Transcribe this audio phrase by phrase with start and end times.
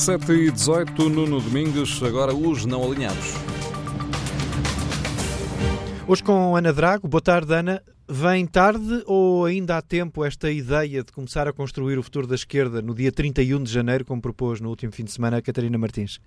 [0.00, 3.34] 7 e 18, Nuno Domingues, agora os não alinhados.
[6.08, 7.06] Hoje com Ana Drago.
[7.06, 7.82] Boa tarde, Ana.
[8.08, 12.34] Vem tarde ou ainda há tempo esta ideia de começar a construir o futuro da
[12.34, 15.76] esquerda no dia 31 de janeiro, como propôs no último fim de semana a Catarina
[15.76, 16.18] Martins?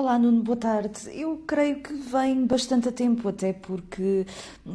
[0.00, 1.10] Olá, Nuno, boa tarde.
[1.12, 4.24] Eu creio que vem bastante a tempo, até porque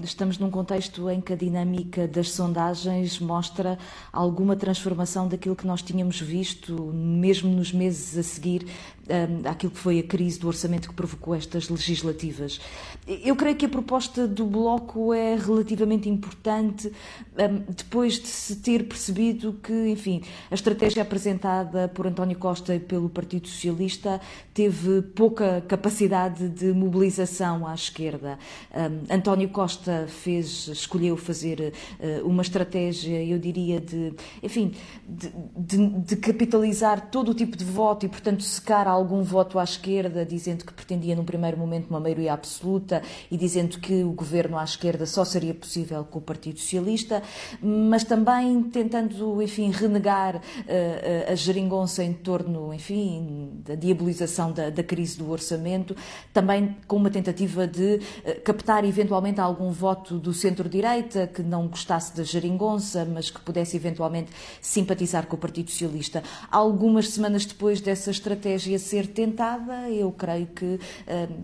[0.03, 3.79] estamos num contexto em que a dinâmica das sondagens mostra
[4.11, 8.67] alguma transformação daquilo que nós tínhamos visto, mesmo nos meses a seguir
[9.09, 12.59] um, àquilo que foi a crise do orçamento que provocou estas legislativas.
[13.07, 18.87] Eu creio que a proposta do Bloco é relativamente importante um, depois de se ter
[18.87, 24.21] percebido que, enfim, a estratégia apresentada por António Costa e pelo Partido Socialista
[24.53, 28.39] teve pouca capacidade de mobilização à esquerda.
[28.73, 34.73] Um, António Costa fez, escolheu fazer uh, uma estratégia, eu diria, de, enfim,
[35.07, 39.63] de, de, de capitalizar todo o tipo de voto e, portanto, secar algum voto à
[39.63, 44.57] esquerda, dizendo que pretendia num primeiro momento uma maioria absoluta e dizendo que o governo
[44.57, 47.21] à esquerda só seria possível com o Partido Socialista,
[47.61, 54.83] mas também tentando, enfim, renegar uh, a geringonça em torno, enfim, da diabolização da, da,
[54.83, 55.95] crise do orçamento,
[56.31, 62.15] também com uma tentativa de uh, captar eventualmente algum voto do centro-direita que não gostasse
[62.15, 66.23] da geringonça, mas que pudesse eventualmente simpatizar com o Partido Socialista.
[66.51, 70.79] Algumas semanas depois dessa estratégia ser tentada, eu creio que uh,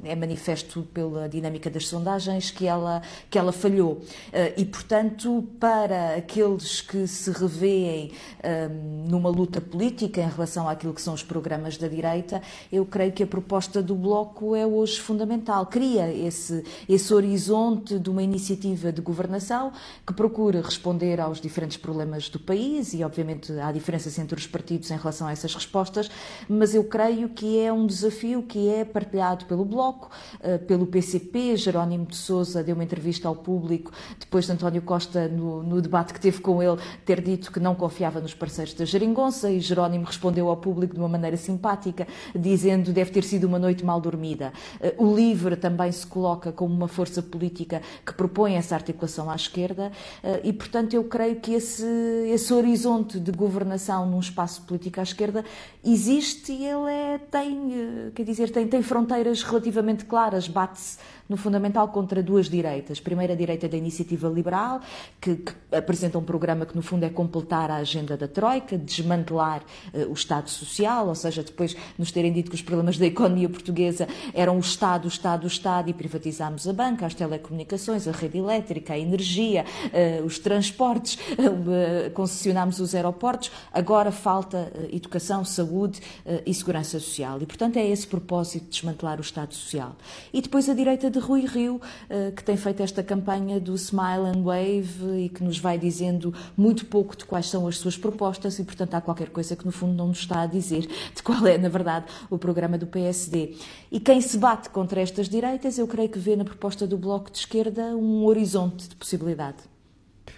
[0.04, 3.94] é manifesto pela dinâmica das sondagens que ela, que ela falhou.
[3.94, 10.94] Uh, e, portanto, para aqueles que se revêem uh, numa luta política em relação àquilo
[10.94, 15.00] que são os programas da direita, eu creio que a proposta do Bloco é hoje
[15.00, 15.66] fundamental.
[15.66, 19.72] Cria esse, esse horizonte de uma iniciativa de governação
[20.06, 24.92] que procura responder aos diferentes problemas do país e, obviamente, há diferenças entre os partidos
[24.92, 26.10] em relação a essas respostas,
[26.48, 30.10] mas eu creio que é um desafio que é partilhado pelo Bloco,
[30.42, 31.56] eh, pelo PCP.
[31.56, 36.14] Jerónimo de Sousa deu uma entrevista ao público depois de António Costa, no, no debate
[36.14, 40.06] que teve com ele, ter dito que não confiava nos parceiros da Jeringonça e Jerónimo
[40.06, 44.52] respondeu ao público de uma maneira simpática, dizendo deve ter sido uma noite mal dormida.
[44.82, 49.36] Eh, o LIVRE também se coloca como uma força política que propõe essa articulação à
[49.36, 49.92] esquerda
[50.24, 51.86] eh, e, portanto, eu creio que esse,
[52.28, 55.44] esse horizonte de governação num espaço político à esquerda
[55.84, 60.98] existe e ele é, tem, eh, quer dizer, tem, tem fronteiras relativamente claras, bate-se
[61.30, 63.00] no fundamental contra duas direitas.
[63.00, 64.82] Primeiro, a direita da iniciativa liberal,
[65.22, 69.62] que, que, apresenta um programa que, no fundo, é completar a agenda da Troika, desmantelar
[69.94, 73.48] uh, o Estado Social, ou seja, depois nos terem dito que os problemas da economia
[73.48, 78.12] portuguesa eram o Estado, o Estado, o Estado, e privatizámos a banca, as telecomunicações, a
[78.12, 86.02] rede elétrica, a energia, uh, os transportes, uh, concessionámos os aeroportos, agora falta educação, saúde
[86.46, 87.09] e segurança social.
[87.42, 89.96] E, portanto, é esse propósito de desmantelar o Estado Social.
[90.34, 93.76] E depois a direita de de Rui Rio, eh, que tem feito esta campanha do
[93.76, 97.98] Smile and Wave e que nos vai dizendo muito pouco de quais são as suas
[97.98, 101.22] propostas e, portanto, há qualquer coisa que no fundo não nos está a dizer de
[101.22, 103.56] qual é, na verdade, o programa do PSD.
[103.92, 107.30] E quem se bate contra estas direitas, eu creio que vê na proposta do Bloco
[107.30, 109.58] de Esquerda um horizonte de possibilidade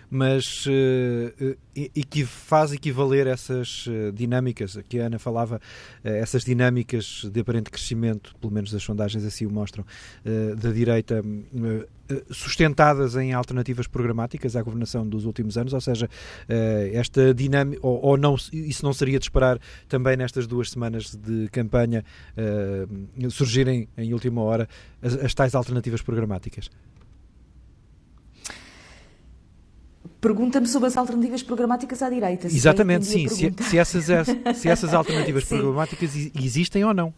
[0.09, 5.59] mas uh, e que faz equivaler essas uh, dinâmicas, que a Ana falava,
[6.03, 9.85] essas dinâmicas de aparente crescimento, pelo menos as sondagens assim o mostram,
[10.57, 11.23] da direita
[12.29, 16.09] sustentadas em alternativas programáticas à governação dos últimos anos, ou seja,
[16.93, 21.47] esta dinâmica, ou, ou, não, isso não seria de esperar também nestas duas semanas de
[21.49, 22.03] campanha
[23.29, 24.67] surgirem em última hora
[25.01, 26.69] as, as tais alternativas programáticas?
[30.21, 32.45] Pergunta-me sobre as alternativas programáticas à direita.
[32.45, 33.27] Exatamente, sim.
[33.27, 34.05] Se, se, essas,
[34.55, 37.11] se essas alternativas programáticas existem ou não.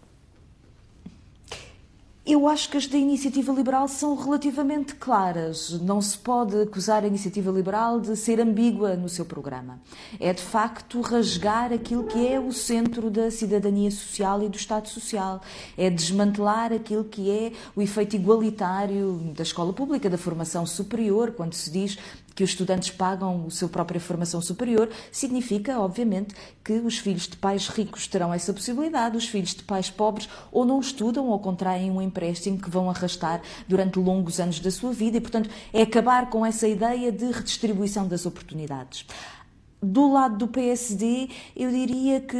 [2.26, 5.72] Eu acho que as da iniciativa liberal são relativamente claras.
[5.82, 9.82] Não se pode acusar a iniciativa liberal de ser ambígua no seu programa.
[10.22, 14.88] É de facto rasgar aquilo que é o centro da cidadania social e do Estado
[14.88, 15.42] Social.
[15.78, 21.56] É desmantelar aquilo que é o efeito igualitário da escola pública, da formação superior, quando
[21.56, 21.98] se diz
[22.36, 26.34] que os estudantes pagam a sua própria formação superior, significa, obviamente,
[26.64, 30.66] que os filhos de pais ricos terão essa possibilidade, os filhos de pais pobres ou
[30.66, 35.18] não estudam ou contraem um empréstimo que vão arrastar durante longos anos da sua vida
[35.18, 39.06] e, portanto, é acabar com essa ideia de redistribuição das oportunidades.
[39.84, 42.38] Do lado do PSD, eu diria que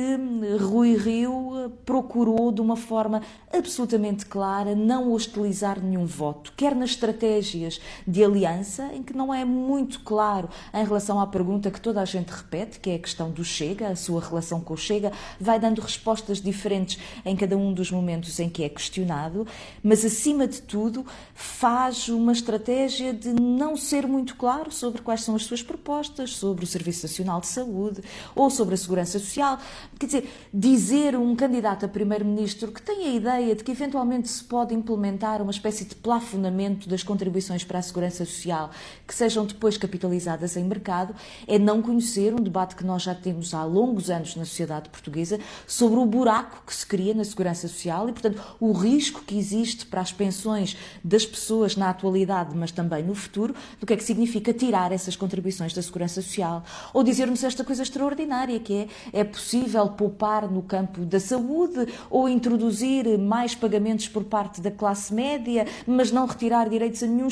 [0.62, 7.82] Rui Rio procurou de uma forma absolutamente clara não hostilizar nenhum voto, quer nas estratégias
[8.08, 12.06] de aliança, em que não é muito claro em relação à pergunta que toda a
[12.06, 15.60] gente repete, que é a questão do Chega, a sua relação com o Chega, vai
[15.60, 19.46] dando respostas diferentes em cada um dos momentos em que é questionado,
[19.84, 25.36] mas acima de tudo faz uma estratégia de não ser muito claro sobre quais são
[25.36, 28.02] as suas propostas, sobre o Serviço Nacional Nacional de Saúde
[28.36, 29.58] ou sobre a Segurança Social.
[30.00, 34.44] Quer dizer, dizer um candidato a primeiro-ministro que tem a ideia de que eventualmente se
[34.44, 38.72] pode implementar uma espécie de plafonamento das contribuições para a Segurança Social
[39.08, 41.16] que sejam depois capitalizadas em mercado
[41.48, 45.40] é não conhecer um debate que nós já temos há longos anos na sociedade portuguesa
[45.68, 49.86] sobre o buraco que se cria na Segurança Social e, portanto, o risco que existe
[49.86, 54.04] para as pensões das pessoas na atualidade, mas também no futuro, do que é que
[54.04, 56.64] significa tirar essas contribuições da Segurança Social.
[56.94, 61.88] Ou dizer dizer-nos esta coisa extraordinária que é é possível poupar no campo da saúde
[62.10, 67.30] ou introduzir mais pagamentos por parte da classe média, mas não retirar direitos a nenhum.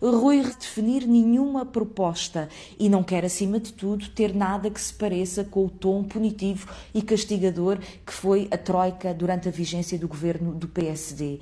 [0.00, 2.48] Rui redefinir nenhuma proposta
[2.78, 6.68] e não quer, acima de tudo, ter nada que se pareça com o tom punitivo
[6.94, 11.40] e castigador que foi a Troika durante a vigência do governo do PSD.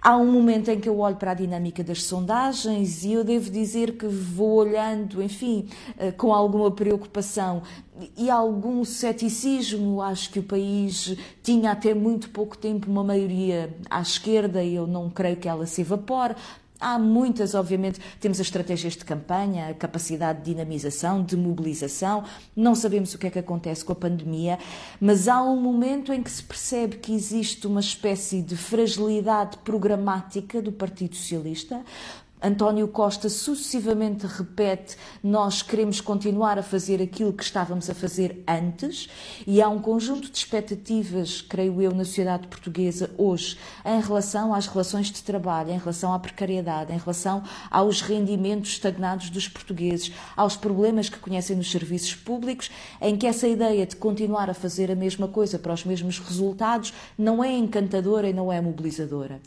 [0.00, 3.50] Há um momento em que eu olho para a dinâmica das sondagens e eu devo
[3.50, 5.66] dizer que vou olhando, enfim,
[5.98, 7.62] eh, com alguma preocupação
[8.16, 10.00] e algum ceticismo.
[10.00, 14.86] Acho que o país tinha até muito pouco tempo uma maioria à esquerda e eu
[14.86, 16.36] não creio que ela se evapore.
[16.78, 22.24] Há muitas, obviamente, temos as estratégias de campanha, a capacidade de dinamização, de mobilização.
[22.54, 24.58] Não sabemos o que é que acontece com a pandemia,
[25.00, 30.60] mas há um momento em que se percebe que existe uma espécie de fragilidade programática
[30.60, 31.82] do Partido Socialista,
[32.46, 39.08] António Costa sucessivamente repete: Nós queremos continuar a fazer aquilo que estávamos a fazer antes,
[39.44, 44.68] e há um conjunto de expectativas, creio eu, na sociedade portuguesa hoje, em relação às
[44.68, 50.56] relações de trabalho, em relação à precariedade, em relação aos rendimentos estagnados dos portugueses, aos
[50.56, 52.70] problemas que conhecem nos serviços públicos,
[53.00, 56.94] em que essa ideia de continuar a fazer a mesma coisa para os mesmos resultados
[57.18, 59.40] não é encantadora e não é mobilizadora.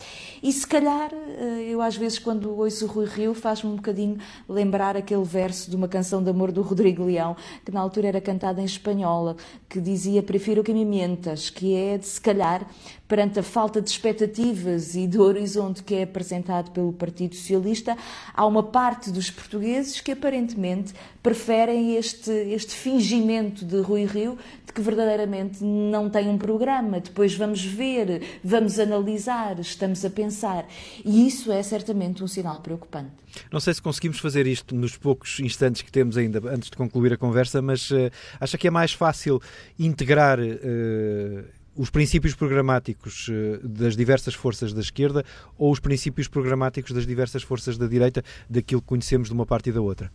[0.44, 4.97] E se calhar, eh, eu às vezes, quando ouço Rui Rio faz-me um bocadinho lembrar
[4.97, 8.62] aquele verso de uma canção de amor do Rodrigo Leão, que na altura era cantada
[8.62, 9.38] em espanhola,
[9.69, 12.68] que dizia Prefiro que me mentas, que é de se calhar
[13.07, 17.97] perante a falta de expectativas e do horizonte que é apresentado pelo Partido Socialista,
[18.33, 24.74] há uma parte dos portugueses que aparentemente preferem este, este fingimento de Rui Rio de
[24.74, 27.00] que verdadeiramente não tem um programa.
[27.00, 30.68] Depois vamos ver, vamos analisar, estamos a pensar.
[31.04, 33.12] E isso é certamente um sinal preocupante.
[33.51, 37.13] Não sei se conseguimos fazer isto nos poucos instantes que temos ainda antes de concluir
[37.13, 39.42] a conversa, mas uh, acha que é mais fácil
[39.77, 40.39] integrar.
[40.39, 45.24] Uh, os princípios programáticos eh, das diversas forças da esquerda
[45.57, 49.69] ou os princípios programáticos das diversas forças da direita, daquilo que conhecemos de uma parte
[49.69, 50.12] e da outra?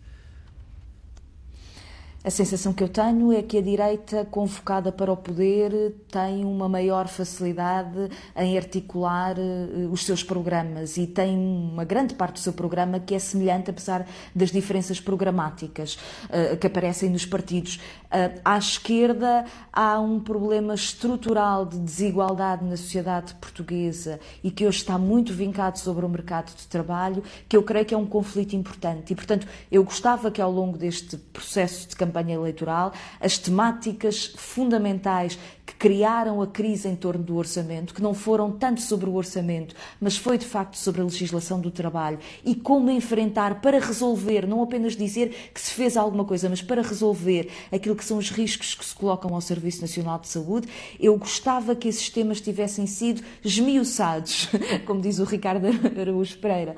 [2.26, 6.66] A sensação que eu tenho é que a direita, convocada para o poder, tem uma
[6.66, 12.54] maior facilidade em articular uh, os seus programas e tem uma grande parte do seu
[12.54, 15.98] programa que é semelhante, apesar das diferenças programáticas
[16.30, 17.76] uh, que aparecem nos partidos.
[18.06, 24.78] Uh, à esquerda há um problema estrutural de desigualdade na sociedade portuguesa e que hoje
[24.78, 28.56] está muito vincado sobre o mercado de trabalho, que eu creio que é um conflito
[28.56, 29.12] importante.
[29.12, 34.32] E, portanto, eu gostava que ao longo deste processo de campanha campanha eleitoral, as temáticas
[34.37, 35.36] fundamentais
[35.84, 40.17] criaram a crise em torno do orçamento, que não foram tanto sobre o orçamento, mas
[40.17, 42.19] foi de facto sobre a legislação do trabalho.
[42.43, 46.81] E como enfrentar para resolver, não apenas dizer que se fez alguma coisa, mas para
[46.81, 51.19] resolver aquilo que são os riscos que se colocam ao Serviço Nacional de Saúde, eu
[51.19, 54.48] gostava que esses temas tivessem sido esmiuçados,
[54.86, 55.67] como diz o Ricardo
[56.00, 56.76] Araújo Pereira,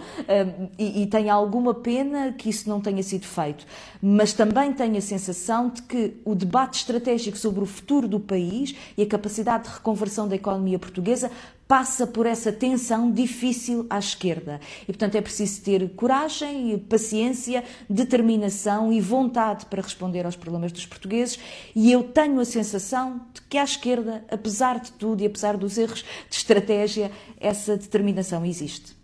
[0.77, 3.65] e, e tenho alguma pena que isso não tenha sido feito,
[4.03, 8.75] mas também tenho a sensação de que o debate estratégico sobre o futuro do país
[8.97, 11.31] e a capacidade de reconversão da economia portuguesa
[11.69, 14.61] passa por essa tensão difícil à esquerda.
[14.83, 20.87] E, portanto, é preciso ter coragem, paciência, determinação e vontade para responder aos problemas dos
[20.87, 21.39] portugueses.
[21.75, 25.77] E eu tenho a sensação de que à esquerda, apesar de tudo e apesar dos
[25.77, 27.11] erros de estratégia,
[27.41, 28.97] essa determinação existe.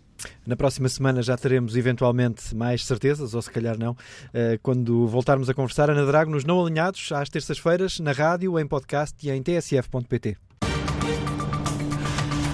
[0.45, 3.95] Na próxima semana já teremos eventualmente mais certezas, ou se calhar não,
[4.33, 5.89] eh, quando voltarmos a conversar.
[5.89, 10.37] Ana Drago, nos Não Alinhados, às terças-feiras, na rádio, em podcast e em tsf.pt.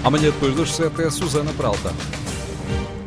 [0.04, 2.19] Amanhã, depois das 7, é Susana Peralta.